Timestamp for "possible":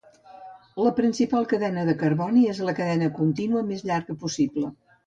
4.27-4.79